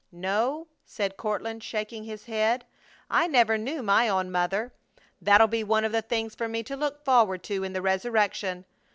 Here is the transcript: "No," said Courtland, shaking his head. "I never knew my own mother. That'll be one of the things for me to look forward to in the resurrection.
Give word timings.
"No," 0.11 0.65
said 0.83 1.15
Courtland, 1.15 1.63
shaking 1.63 2.05
his 2.05 2.25
head. 2.25 2.65
"I 3.07 3.27
never 3.27 3.55
knew 3.55 3.83
my 3.83 4.09
own 4.09 4.31
mother. 4.31 4.73
That'll 5.21 5.45
be 5.45 5.63
one 5.63 5.85
of 5.85 5.91
the 5.91 6.01
things 6.01 6.33
for 6.33 6.47
me 6.47 6.63
to 6.63 6.75
look 6.75 7.05
forward 7.05 7.43
to 7.43 7.63
in 7.63 7.73
the 7.73 7.83
resurrection. 7.83 8.65